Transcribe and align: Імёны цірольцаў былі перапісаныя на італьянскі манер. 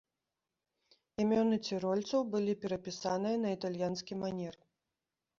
Імёны 1.23 1.55
цірольцаў 1.67 2.21
былі 2.35 2.55
перапісаныя 2.63 3.35
на 3.43 3.49
італьянскі 3.57 4.13
манер. 4.23 4.57